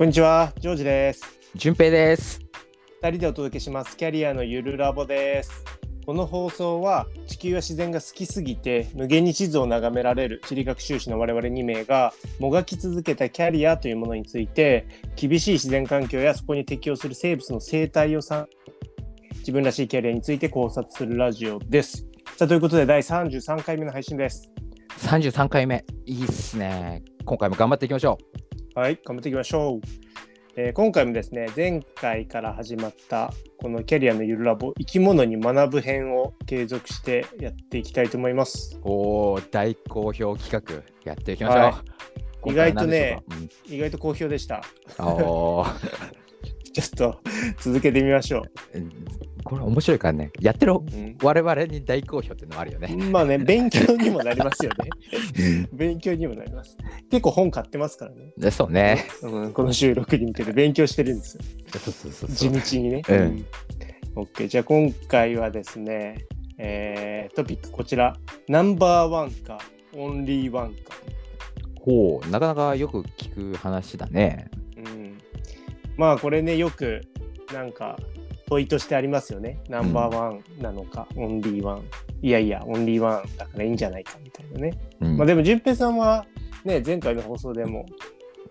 [0.00, 1.22] こんにちは、ジョージです。
[1.54, 2.40] 順平です。
[3.02, 3.98] 二人でお届けします。
[3.98, 5.62] キャリアのゆるラボです。
[6.06, 18.46] この放送は地球や自然が好きすぎて無限に地図を眺められる地理学習士の我々2名がもがき続けたキャリアというものについて厳しい自然環境やそこに適応する生物の生態をさ
[19.40, 22.06] 自分らしいキャリアについて考察するラジオです。
[22.38, 24.50] さあということで第33回目の配信です。
[24.96, 25.84] 33回目。
[26.06, 27.02] いいっすね。
[27.26, 28.16] 今回も頑張っていきましょ
[28.74, 29.80] はい、頑張っていきましょう。
[30.56, 38.76] えー今回もですね、前回から始まったこのキャリアのゆるラボ生き物に学ぶ編を継続してやっていきたいと思います。
[38.76, 38.80] う。
[38.84, 41.60] おお、大好評企画やっていきましょう。
[41.62, 41.74] はい
[42.42, 43.74] 今回は何でしょうか？
[43.74, 44.62] 意外と好評でした。
[46.72, 47.20] ちょっと
[47.60, 48.90] 続けてみましょうん
[49.44, 50.30] これ面白いからね。
[50.40, 50.76] やってるう。
[50.76, 52.94] うん我々に大好評っていうのもあるよね。
[53.10, 55.66] まあね、 勉強にもなりますよね。
[55.72, 56.76] 勉強にもなります。
[57.10, 58.32] 結構本買ってますからね。
[58.36, 59.06] でそうね。
[59.22, 61.42] うん、この収録に向けて勉強してるんですよ。
[61.72, 62.50] そうそうそう地。
[62.50, 63.02] 道にね。
[63.08, 63.46] うん。
[64.14, 64.48] OK。
[64.48, 66.26] じゃあ今回はですね、
[66.58, 68.16] えートピックこちら。
[68.48, 69.58] ナンバーワンか、
[69.94, 70.94] オンリーワンか。
[71.80, 74.50] ほう、なかなかよく聞く話だね。
[76.00, 76.08] うん。
[76.08, 77.02] まあこれね、よく
[77.52, 77.98] なんか
[78.48, 79.60] 問いとしてありますよね。
[79.68, 81.84] ナンバーワンなのか、オンリーワン。
[82.22, 84.78] いやいや、オンリーワンだからいいんじゃないかみたいなね。
[85.00, 86.26] うんまあでも、淳平さんは
[86.64, 87.86] ね、前回の放送でも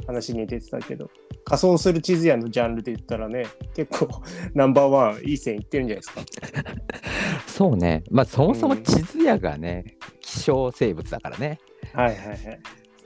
[0.07, 1.09] 話に出てたけど、
[1.43, 4.21] 仮想する地図やのジャンルで言ったらね、結構
[4.53, 6.71] ナンバーワンいい線いってるんじゃないですか。
[7.47, 8.03] そうね。
[8.09, 11.59] まあそもそもうん地図屋がね、希少生物だからね。
[11.93, 12.39] はいはいはい。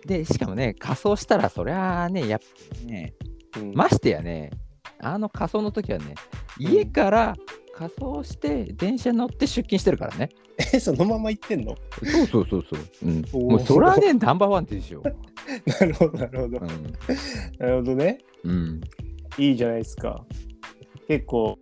[0.05, 3.13] で、しかもね、仮装したらそりゃあね、やっぱね、
[3.57, 4.51] うんましてやね、
[4.99, 6.15] あの仮装の時はね、
[6.57, 7.35] 家から
[7.75, 10.29] 仮装して電車乗って出勤してるからね。
[10.73, 11.75] え、そのまま行ってんの？
[12.03, 13.09] そうそうそうそう。
[13.09, 15.01] うん、もうそれはね、ナンバーワンでしょ。
[15.79, 16.57] なるほど、なるほど。
[16.57, 16.61] う
[17.57, 18.19] なるほどね。
[18.45, 18.49] ん。
[18.49, 18.81] うん。
[19.37, 20.23] いいじゃないですか。
[21.07, 21.57] 結構、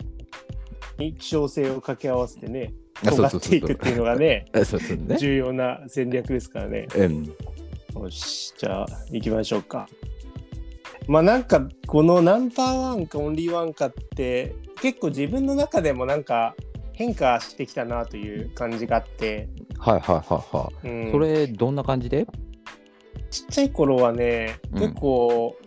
[0.98, 2.74] 希少性を掛け合わせてね、
[3.06, 4.46] あ尖っていくっていうのが ね。
[5.18, 6.88] 重要な戦略ですからね。
[6.96, 7.26] うん。
[7.96, 9.88] よし、じゃあ行きましょうか。
[11.08, 16.56] まあなんかこのナンバーワンかオンリーワンかって結構自分の中でもなんか
[16.94, 21.08] 変化してきたなという感じがあって、はいはいはいはうん。
[21.10, 21.12] い。
[21.12, 22.28] それ、どんな感じで？
[23.30, 24.80] ちっちゃい頃はねうん。
[24.80, 25.58] 結構、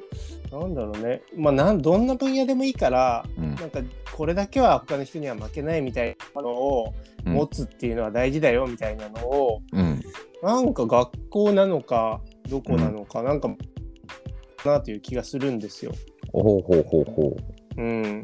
[0.53, 1.23] なんだろうね。
[1.37, 3.55] まあなんどんな分野でもいいからうん。
[3.57, 3.81] なんか
[4.13, 6.95] これだけは他の人には負けないみたいなのを
[7.27, 7.35] うん。
[7.35, 10.01] 持つっていうのは大事だよみたいなのを、うん。
[10.43, 13.49] なんか学校なのかどこなのか、なんか
[14.65, 15.93] なという気がするんですよ。
[16.33, 17.37] ほうほうほうほ
[17.77, 18.23] うん、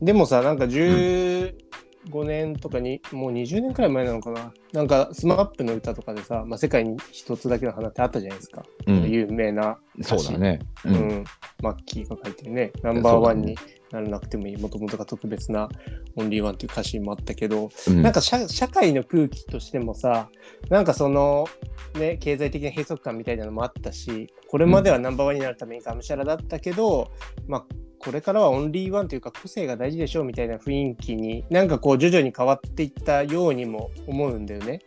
[0.00, 1.54] でもさなんか15
[2.24, 8.92] 年とかに、もう20年くらい前なのかななんか SMAP の歌とかでさ、まあ、世界に一つだけの花ってあったじゃないですか、う。
[8.92, 9.10] うん。
[9.10, 10.60] 有名なそうだね。
[10.84, 11.24] ううんん。
[11.62, 13.56] マッキーが書いてるねナンバーワンに
[13.90, 15.68] ならなくてもいいもともとが特別な
[16.16, 18.02] オンリーワンっていう歌詞もあったけど、うん。
[18.02, 20.28] なんか社社会の空気としてもさ
[20.68, 21.46] なんかその
[21.94, 27.10] ね経済的な閉塞感みたいなのもあったしこれまではナンバーワンになるためにがむしゃらだったけど、
[27.46, 27.64] まあ
[27.98, 34.80] これからはオンリーワンというか個性が大事でしょうみたいな雰囲気になんかこう徐々に変わっていったようにも思うんだよね。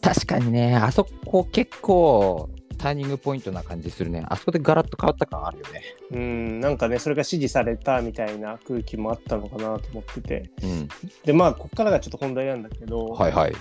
[0.00, 2.48] 確かにね、あそこ結構
[2.78, 4.24] ターニングポイントな感じするね。
[4.28, 5.82] あそこでガラッと変わった感あるよね。
[6.12, 10.88] うんなんかねそれが支持されたみたいな空気もあったのかなと思っててうん。
[11.24, 13.52] でまあここからがちょっと本題なんだけど、はいはい。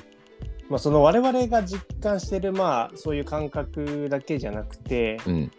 [0.69, 5.51] まあ、その我々が実感してるまあそういう感覚だけじゃなくてうん。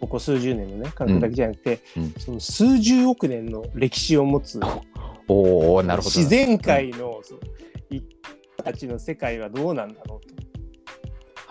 [0.00, 4.60] ここ数十年のね感覚だけじゃなくて、うんその数十億年の歴史を持つ
[5.28, 6.16] おおなるほど。
[6.16, 7.40] 自然界の、そう
[7.88, 8.06] 生き
[8.58, 10.51] 物たちの世界はどうなんだろうと、はい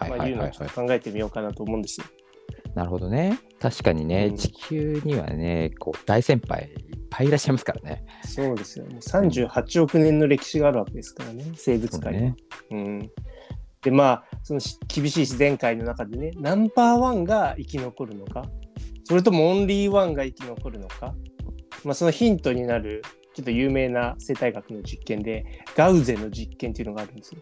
[0.09, 2.05] まあ、いうのをちょっと考えてみようかなと思うんですよ。
[2.75, 3.37] なるほどね。
[3.59, 6.69] 確かにね、うん地球にはね、こう大先輩いっ
[7.09, 8.05] ぱいいらっしゃいますからね。
[8.25, 8.97] そうですよね。
[8.99, 12.35] 38億年の歴史があるわけですからね生物界ね。
[12.71, 13.11] うん、
[13.81, 18.45] でまあそのし厳しい自然界の中でねナンバーワンが生き残るのか
[19.03, 21.13] それともオンリーワンが生き残るのか、
[21.83, 23.01] まあ、そのヒントになる
[23.33, 25.45] ちょっと有名な生態学の実験で
[25.75, 27.41] ガウゼの実験っていうのがあるんですよ。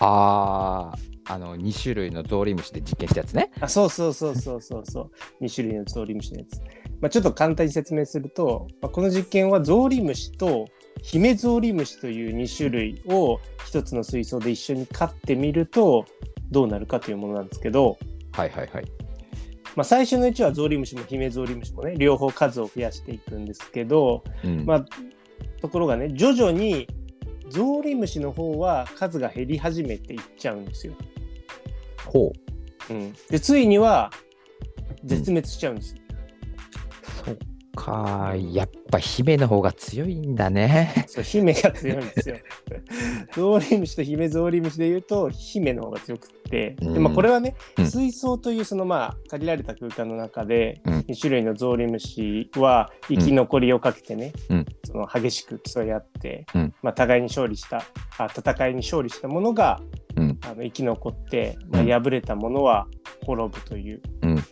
[0.00, 3.50] ああ、あの2種類のゾウリムシで実験したやつね。
[3.60, 5.10] あそうそうそうそうそうそう
[5.44, 6.60] 2種類のゾウリムシのやつ。
[7.00, 10.66] まあ、ちょっと簡単に説明すると、まあ、この実験はゾウリムシと
[11.02, 16.06] ヒメゾウリムシという2種類を一つの水槽で一緒に飼ってみると
[16.50, 17.98] どうなるかというものなんですけど、
[18.32, 18.84] はいはいはい。
[19.74, 24.86] まあ、最初のうちはゾウリムシもヒメゾウリムシもね両方数を増やしていくんですけど、うんまあ、
[25.60, 26.88] ところがね徐々に
[27.48, 30.94] ゾウリムシの方は数が減り始めていっちゃうんですよ。
[32.06, 32.32] ほ
[32.90, 32.94] う。
[32.94, 34.10] ん、でついには
[35.04, 35.94] 絶滅しちゃうんです。
[35.94, 36.00] よ。
[37.76, 41.04] か、やっぱ姫の方が強いんだね。
[41.06, 42.36] そう姫が強いんですよ。
[43.32, 47.86] ゾウリムシと姫ゾウリムシで言うと姫の方が強くって、でまあ、これはね、うん。
[47.86, 50.94] 水槽というそのまあ限られた空間の中で、うん。
[51.00, 54.66] 2種類のゾウリムシは生き残りをかけてね、うん。
[54.84, 56.74] その激しく競い合って、うん。
[56.82, 57.84] まあ、互いに勝利した
[58.18, 59.80] あ戦いに勝利したものが、
[60.16, 60.38] うん。
[60.42, 61.88] あの生き残って、まあ、うん。
[61.88, 62.88] 敗れたものは
[63.24, 64.44] 滅ぶという、うん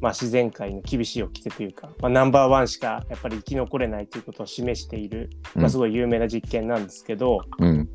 [0.00, 7.88] まあ、自然界の厳しい掟というか、まあ、ナンバーワンしかやっぱり生き残れないということを示している、うんまあ、すごい有名な実験なんですけど、うん。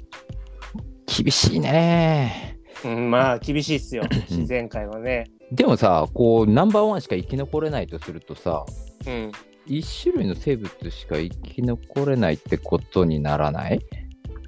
[1.06, 2.58] 厳しいね。
[2.84, 5.26] うん、まあ厳しいっすよ 自然界はね。
[5.52, 8.66] でもさ、こう、ナンバーワンしか生き残れないとするとさ、
[9.06, 9.32] うん、
[9.68, 13.80] 一種類の生物しか生き残れないってことにならない？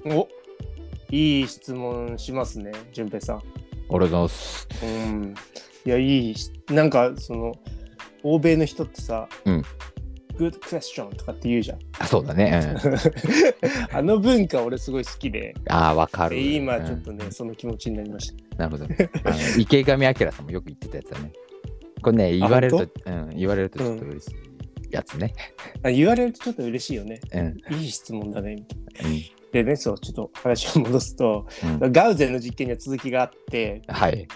[0.06, 0.26] お
[1.10, 3.42] いい質問しますね淳平さん。
[3.88, 5.34] 俺のす、うん、
[5.84, 7.54] いやいいしなんかその
[8.22, 9.62] 欧米の人ってさ「うん
[10.38, 11.78] Good question」とかって言うじゃん。
[11.98, 12.76] あ、そうだね。
[12.84, 12.96] うん、
[13.96, 16.36] あの文化俺すごい好きでああ、わかる。
[16.36, 18.56] で今ちょっうんとね、その気持ちになりました。
[18.58, 18.84] なるほど。
[19.24, 21.32] あの池上彰さんもよく言ってたやつだね。
[22.02, 24.34] これね、言われると、うん、言われるとちょっと嬉しい
[24.90, 25.32] やつね。
[25.84, 27.20] あ言われるとちょっと嬉しいよね。
[27.32, 27.74] うん。
[27.80, 29.10] いい質問だねみたいな。
[29.10, 29.22] うん
[29.54, 31.46] でねそうちょっと話を戻すと
[31.80, 34.26] うんガウゼンの実験には続きがあって、はい。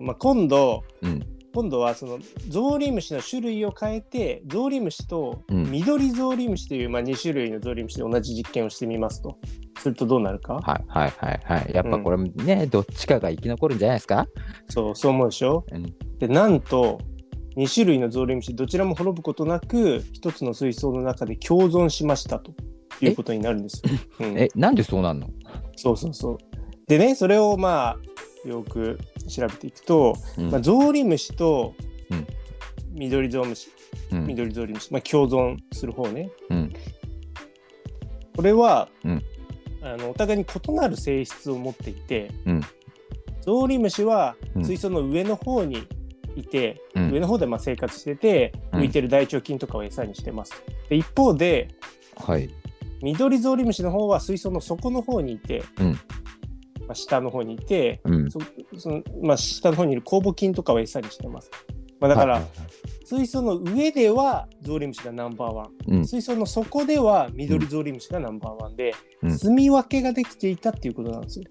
[0.00, 1.26] まあ、今度うん。
[1.54, 2.18] 今度はその
[2.50, 9.38] ゾウリムシの種類を変えてゾウリムシとうん緑ゾウリムシという、まあ、2種類のゾウリムシで同じ実験をしてみますと
[9.80, 10.54] するとどうなるか？
[10.56, 11.72] はいはいはいはい。
[11.74, 14.28] やっぱこれね、どっちかが生き残るんじゃないですか？
[14.68, 15.64] そうそう思うでしょ？
[15.72, 15.94] うん。
[16.18, 17.00] でなんと
[17.56, 22.52] 2種類のゾウリムシどちらも滅ぶことなく一つの水槽の中で共存しましたと
[23.00, 23.92] いうことになるんですよ。
[24.20, 25.28] うんえ、なんでそうなんの？
[25.76, 26.38] そうそうそう。
[26.86, 27.96] でねそれをまあ
[28.44, 28.98] よく
[29.28, 30.50] 調べていくと、うん。
[30.50, 31.74] まあ、ゾウリムシと
[32.10, 32.26] うん。
[32.92, 33.70] 緑ゾウムシ、
[34.12, 34.26] うん。
[34.26, 36.30] 緑ゾウリムシ、まあ、共存する方ね。
[36.50, 36.72] うん。
[38.36, 39.22] これは、うん。
[39.80, 42.60] あのお互いに異なる性質を持っていて、うん。
[43.40, 44.62] ゾウリムシはうん。
[44.64, 45.86] 水槽の上の方に
[46.36, 47.10] いて、うん。
[47.12, 48.80] 上の方でまあ生活しててうん。
[48.80, 50.52] 浮いてる大腸菌とかを餌にしてます。
[50.88, 51.68] で一方で
[52.16, 52.50] はい。
[53.00, 55.98] 緑ゾウリムシの方は水槽の底の方にいて、うん
[56.88, 58.30] まあ、下の方にいて、うん。
[58.30, 58.40] そ
[58.78, 61.50] そのまあ、下の方にいる酵母菌とかを餌にしてます。
[62.00, 62.42] まあ、だから、
[63.04, 71.44] 水槽の上ではゾウリムシがナンバーワン、うん水槽の底では緑ゾウリムシがナンバーワンで、うん住み分けができていたっていうことなんですよ。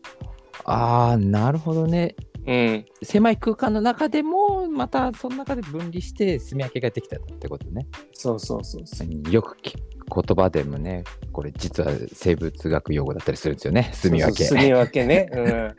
[0.65, 2.15] ああ、なるほどね。
[2.47, 7.85] うん、狭い空間の中でも、またその中で分離して、住み分けができたってことね。
[8.13, 9.07] そうそうそうそう。
[9.07, 13.91] うんよく聞く言葉でもね、これ実は生物学用語だったりするんですよね。
[13.93, 14.45] 住み分け。
[14.45, 15.29] そうそう住み分けね。
[15.33, 15.75] うん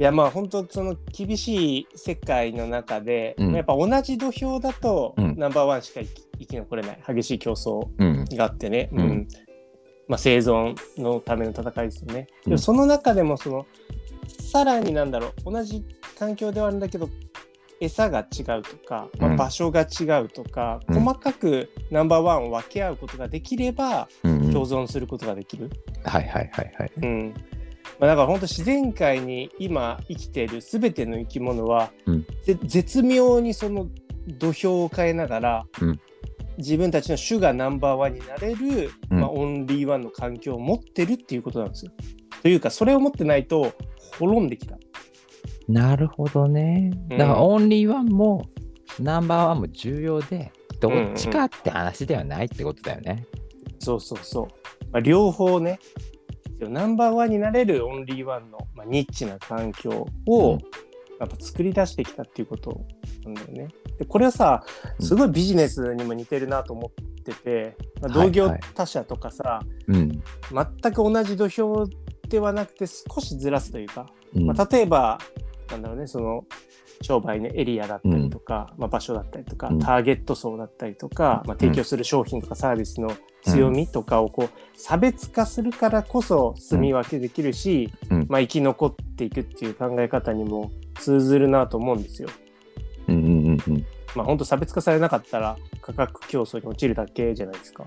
[0.00, 6.00] いやまあ本当その厳しい世界の中で、うんやっぱ同じ土俵だと、うんナンバーワンしか
[6.38, 8.24] 生き残れない激しい競争うん。
[8.36, 9.28] があってね、うん
[10.06, 12.28] まあ、生存のための戦いですよね。
[12.44, 13.66] うんでもその中でもその
[14.52, 15.84] さらになんだろう同じ
[16.16, 17.08] 環境ではあるんだけど
[17.80, 25.70] 餌が違うとか、まあ、うん場所が違うとか、うん細かくナンバーワンを分け合うことができれば共存することができる。
[26.04, 26.92] はいはいはいはい。
[27.02, 27.34] うん
[27.98, 33.88] まあ、だから本当自然界に今生きている全ての生き物は、うんぜ絶妙にその
[34.26, 36.00] 土俵を変えながら、うん
[36.58, 41.92] 自分たちの種がナンバーワンになれる、うんまあ、オンリーワンの環境を持ってるっていうことなんですよ。
[42.42, 43.72] というかそれを持ってないと
[44.18, 44.76] 滅んできた。
[45.68, 46.90] なるほどね。
[47.10, 48.46] うんだからオンリーワンも
[48.98, 53.26] ナンバーワンも重要で、どっちかって話ではないってことだよね。
[53.78, 54.46] そうそうそう。
[54.90, 55.78] まあ、両方ね
[56.60, 60.58] ナンバーワンになれるオンリーワンの、まあ、ニッチな環境を、うん
[61.18, 62.80] やっぱ作り出してきたっていうこと
[63.24, 63.68] なんだよね。
[63.98, 64.62] でこれはさ
[65.00, 70.22] すごいビジネスにも似てるなと思ってて、まあ、同業はいはい他社とかさ、うん。
[70.52, 71.88] 全く同じ土俵
[72.28, 74.06] ではなくて少しずらすというか、
[74.36, 75.18] うんまあ、例えば
[75.70, 76.44] なんだろうねその
[77.02, 92.28] 商売のエリアだったりとか、まあ、場所だったりとか、うんターゲット層だったりとか、まあ、提供する商品とかサービスの強みとかをこう差別化するからこそ住み分けできるし、うんまあ、生き残っていくっていう考え方にも通ずるなと思うんですよ。
[93.06, 93.86] うんうんうんうん。
[94.16, 97.86] まあ本当差別化されなかったら価格競争に落ちるだけじゃないですか。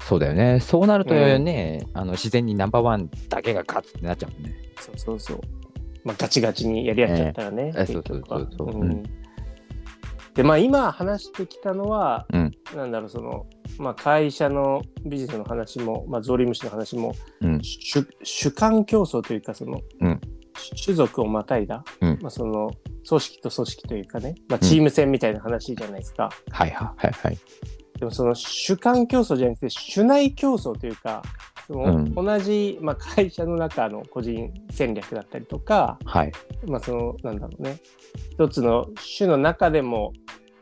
[0.00, 0.60] そうだよね。
[0.60, 4.54] そうなるとね、あの自然にナンバーワンだけが勝つってなっちゃうもんね。
[4.78, 5.40] そうそうそう。
[6.04, 7.72] まあガチガチにやり合っちゃったらね。
[7.74, 7.86] ええ。
[7.86, 8.38] 結局は。
[8.40, 8.82] そうそうそうそう。
[8.82, 8.90] うん。
[8.90, 9.02] うん。
[10.34, 12.52] でまあ今話してきたのは、うん。
[12.74, 13.46] なんだろうその、
[13.78, 17.60] まあ、会社のビジネスの話も、まあ、ゾウリムシの話も、うん。
[17.62, 20.20] 主主観競争というかその、うん。
[20.82, 22.18] 種族をまたいだ、うん。
[22.20, 22.70] まあ、その
[23.08, 26.30] 組織と組織というかね、まあ、チーム戦みたいな話じゃないですか。
[26.50, 27.38] はいはいはいはい。
[27.98, 31.22] でもその主観競争じゃなくて主内競争というか
[31.66, 36.32] そのうん同じ、まあ、会社の中の個人戦略だったりとか、はい。
[36.66, 37.78] まあ、そのなんだろうね
[38.30, 38.86] 一つの
[39.18, 40.12] 種の中でも、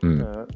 [0.01, 0.07] う。
[0.07, 0.47] うんん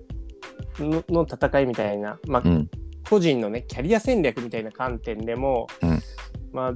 [0.80, 2.70] のの戦いみたいな、まあう、ん。
[3.10, 6.00] 個人のねキャリア戦略みたいな観点でも、うん
[6.52, 6.74] まあ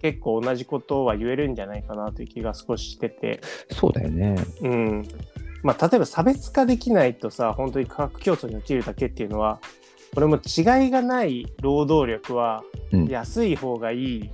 [0.00, 3.40] 結構同じことは言えるんじゃないかなという気が少ししてて、
[3.72, 4.36] そうだよね。
[4.62, 5.08] うん
[5.62, 9.60] まあ、例えば差別化できないとさ本当に価格競争に陥るだけっていうのは
[10.14, 14.30] これも違いがない労働力はうん安い方がいい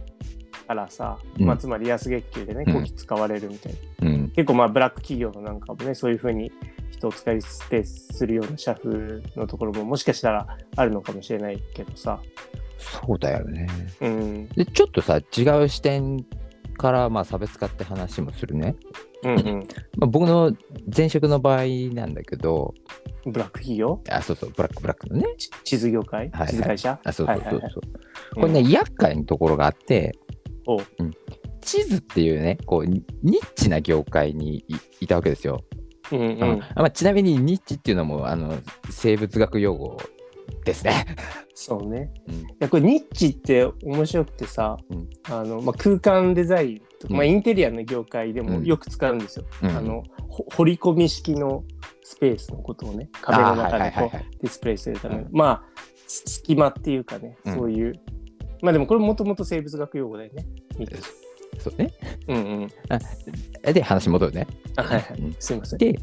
[0.67, 4.29] からさ、うんまあ、つまり安月給でねうんこき使われるみたいな、うん。
[4.31, 6.53] 結構まあブラック企業のなんかもねそういうふうに
[6.91, 12.21] 人を使い捨てするような社風のところももしかしたらあるのかもしれないけどさ、
[12.79, 13.67] そうだよね。
[14.01, 16.25] うん、で、ちょっとさ、違う視点
[16.77, 18.77] から、まあ、差別化って話もするね。
[19.25, 19.69] うんうん。
[19.97, 20.55] まあ、僕の
[20.95, 22.75] 前職の場合なんだけど、
[23.27, 24.03] ブラック企業？
[24.11, 25.27] あ、そうそう、ブラックブラックのね。
[25.39, 26.49] ち地図業界、はいはい。
[26.49, 27.01] 地図会社？
[27.05, 27.57] あ、そうそうそうそう。
[27.57, 27.63] はい。
[27.63, 27.85] はいはい
[28.35, 30.13] これね、厄介なところがあって、
[30.67, 30.77] お。
[30.77, 30.83] う
[31.61, 35.63] 地図っていうね、こう、ニニッチな業界にいいたわけですよ。
[36.13, 36.21] うん。
[36.21, 36.63] うん。
[36.75, 38.59] あまあ、ちなみにニッチっていうのも、あの、
[38.91, 39.97] 生物学用語
[40.65, 41.07] ですね。
[41.55, 42.13] そうね。
[42.29, 42.35] うん。
[42.35, 45.09] いやこれニッチって面白くてさ、うん。
[45.33, 49.47] あのまあ、空間デザインまあ、インテリアの業界でもよく使うんですよ。
[49.63, 51.65] うんあのほ掘り込み式の
[52.03, 55.63] スペースのことをね壁の中でこうディスプレイするための、うんまあ
[56.07, 57.95] す隙間っていうかね、うんそういう
[58.63, 60.47] まあでもこれもともと生物学用語だよね。
[61.59, 61.93] そうね。
[62.27, 63.73] うんうん。
[63.73, 64.47] で、話戻るね。
[64.77, 65.19] あはいはい。
[65.21, 65.79] うんすいません。
[65.79, 65.95] で、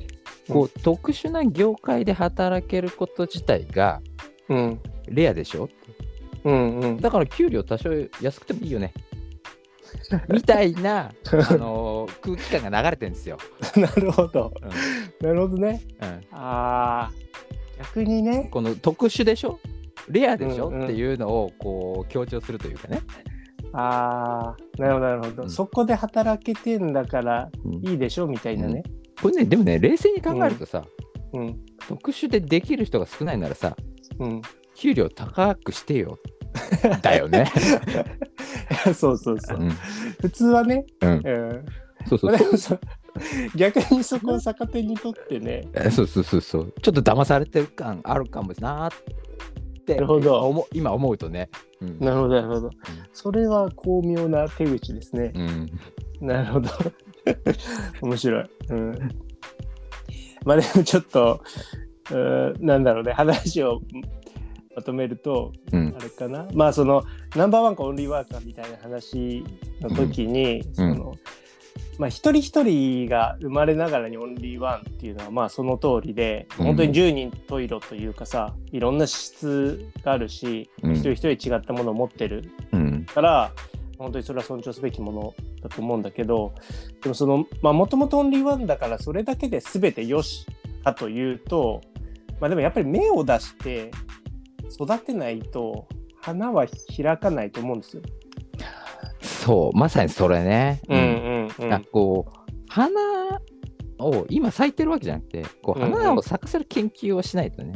[0.48, 4.02] こう、特殊な業界で働けること自体が
[4.48, 4.80] うん
[5.10, 5.68] レアでしょ？
[6.46, 6.98] うんうん。
[7.02, 7.90] だから給料多少
[8.22, 8.94] 安くてもいいよね。
[10.30, 13.38] みたいな、あのー空気感が流れてるんですよ。
[13.78, 14.54] なるほど。
[14.62, 15.82] うんなるほどね。
[16.02, 17.12] うんああ
[17.80, 18.48] 逆にね。
[18.52, 19.60] この特殊でしょ？
[20.10, 23.02] レアでしょ、うんうんっていうのをこう強調するというかね。
[23.74, 28.28] ああなるほどなるほど、うんそこで働けてんだからうんいいでしょ？
[28.28, 28.84] みたいなね。
[29.22, 30.84] これね、でもね、冷静に考えるとさ、
[31.34, 33.76] うん特殊でできる人が少ないならさ、
[34.20, 34.42] うん。
[34.76, 36.18] 給料高くしてよ。
[37.02, 37.46] だよね。
[38.94, 39.66] そうそうそうう。
[39.66, 39.70] ん。
[40.22, 41.10] 普通はね、うん。
[41.10, 41.66] うん、
[42.08, 42.80] そうそう
[43.56, 46.74] 逆にそこを逆手にとってね、えそうそうそうそう。
[46.82, 48.98] ちょっと騙されてる感あるかもなーっ
[49.86, 49.96] て。
[49.96, 51.50] なるほど思う今思うとね。
[51.82, 52.00] うん。
[52.00, 52.70] なるほどなるほど。
[53.14, 55.34] それは巧妙な手口ですね。
[55.36, 55.42] う
[56.24, 56.28] ん。
[56.28, 56.70] なるほど。
[58.02, 58.50] 面白い。
[58.70, 59.10] うん。
[60.46, 61.42] まあでもちょっと、
[62.12, 63.82] うんなんだろうね、話を
[64.76, 66.04] まとめると、うんあ。
[66.04, 67.04] れかなまあその
[67.36, 69.44] ナンバーワンかオンリーワーカーみたいな話
[69.82, 71.16] の時に、その
[71.98, 83.06] まあ一人一人が生まれながらにオンリーワンっていうのはまあその通りで、うん本当に10人十色というかさいろんな資質があるし、うん一人一人違ったものを持ってるうん。
[83.06, 83.52] から
[83.98, 86.54] 本当にそれは尊重すべきものだと思うんだけど
[87.04, 90.46] でもそのまあもともとオンリーワンだからそれだけで全てよし
[90.84, 91.82] かというと
[92.40, 93.92] まあでもやっぱり芽を出して
[94.74, 95.88] 育てないと
[96.22, 98.04] 花は開かないと思うんですよ。
[99.22, 100.82] そう、まさにそれね。
[100.88, 101.48] うん。
[101.60, 101.74] うん。
[101.74, 103.00] あこう花
[104.00, 107.74] を今咲いてるわけじゃなくてこううんうん花を咲かせる研究をしないとね、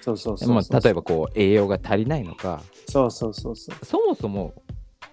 [0.00, 2.62] そうそうそう例えばこう栄養が足りないのか。
[2.88, 3.84] そうそうそうそう。
[3.84, 4.54] そもそも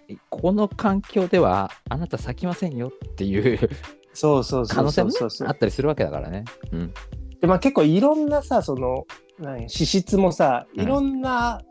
[0.08, 3.60] えこの環境ではあなた咲きませんよっていう
[4.14, 5.12] そうそうそう可能性も
[5.48, 6.46] あったりするわけだからね。
[6.72, 6.94] うん
[7.42, 9.06] でまあ結構いろんなさその
[9.40, 10.84] 何脂質もさうん。
[10.84, 11.62] いろんな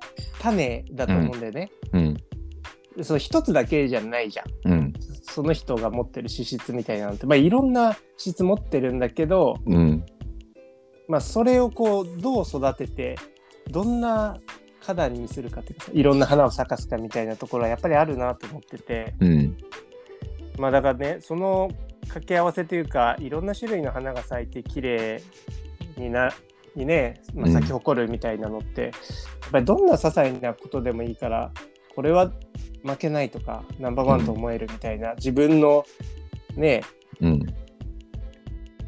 [0.40, 1.70] 種だと思うんだよね。
[1.92, 2.14] うん。
[2.96, 4.72] でその一つだけじゃないじゃん。
[4.72, 4.92] うん。
[5.22, 10.06] その人が持ってる脂質みたいなのって、まあ、いろんな脂質持ってるんだけど、うん。
[11.08, 13.16] まあ、それをこうどう育てて
[13.70, 14.38] どんな
[14.80, 19.14] 花壇にするかっていうかさいろんな花を咲かすかみたいなところはやっぱりあるなと思ってて。
[19.20, 19.56] うん
[20.58, 21.70] まあだからねその
[22.02, 25.22] 掛け合わせというかいろんな種類の花が咲いて綺麗
[25.96, 26.32] にな
[26.76, 27.52] にね、まあ、うん。
[27.52, 28.92] 咲き誇るみたいなのって、やっ
[29.50, 31.50] ぱりどんな些細なことでもいいから
[31.94, 32.30] これは
[32.84, 35.84] 負けないとかナンバーワンと思えるみたいな、自分の
[36.54, 36.82] ね
[37.20, 37.40] うん。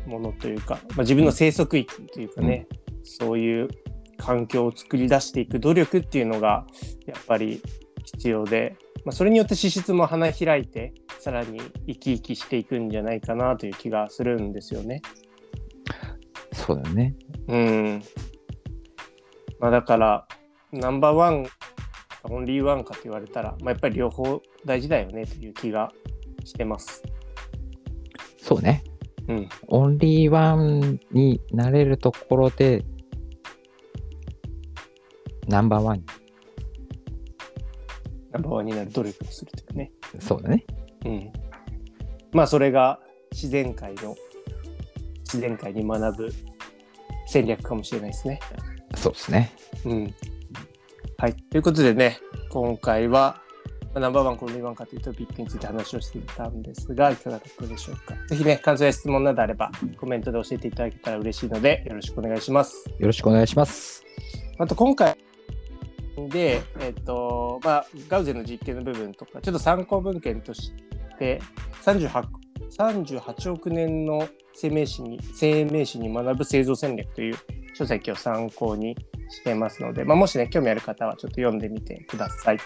[0.07, 2.67] ものというか、まあ、自分の生息域というかね、
[3.05, 3.69] そういう
[4.17, 6.67] 環境を作り出していく努力っていうのが
[7.07, 7.63] やっぱり
[8.05, 15.03] 必要で、まあ、それによって脂質も花開いてさらに生き生きしていくんじゃないかなという気がするんですよね。
[16.53, 17.15] そうだね。
[17.49, 18.03] うん。
[19.59, 20.27] まあだから
[20.73, 21.47] ナンバーワン
[22.31, 25.93] オンリーワンかと言われたら、まあ、やっぱり両方大事だよねという気が
[26.45, 27.03] してます。
[28.39, 28.83] そうね。
[29.29, 29.49] うん。
[29.69, 32.85] オンリーワンになれるところで、
[35.49, 36.05] ナンバーワン。
[38.33, 39.93] ナンバーワンになる努力をするというね。
[40.19, 40.65] そうだね。
[41.05, 41.33] うん。
[42.33, 43.01] まあそれが
[43.33, 44.17] 自然界の
[45.21, 46.33] 自然界に学ぶ
[47.27, 48.41] 戦略かもしれないですね。
[48.97, 49.53] そうですね。
[49.85, 50.15] うん。
[51.19, 51.35] はい。
[51.35, 52.19] ということでね、
[52.51, 53.43] 今回は、
[53.93, 58.15] まあナンバーワン、コンビワンかというトピックについて話をしてみたんですが、いかがだったでしょうか。
[58.29, 62.89] ぜひね、感想や質問などあれば、コメントで教えていただけたら嬉しいので、よろしくお願いします。
[62.99, 64.05] よろしくお願いします。
[64.59, 65.18] あと今回
[66.29, 70.73] で、えっと、まあ、ガウゼの実験の部分とか、ちょっと参考文献とし
[71.19, 71.41] て、
[71.85, 72.25] 38,
[72.77, 77.37] 38億年の生命史に生命史に学ぶ製造戦略という
[77.75, 78.97] 書籍を参考に
[79.31, 82.59] してますので、まあ、もしね、興味ある方はちょっと読んでみてください。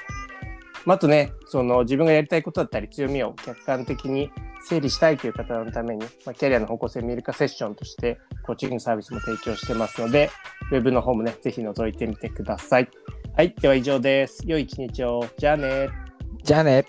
[0.84, 4.30] まあ、あとね、その自分がやりたいことだったり強みを客観的に
[4.64, 10.30] 整理したいという方のために、まあ、キャリアの方向性見える化セッションとしてコーチングサービスも提供してますので、
[10.70, 12.88] ウェブの方もね、ぜひ覗いてみてください。
[13.34, 14.42] はい、では以上です。
[14.44, 15.26] 良い一日を。
[15.38, 15.88] じゃあね。
[16.42, 16.84] じゃあね。